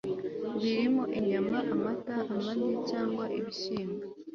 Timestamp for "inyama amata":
1.19-2.15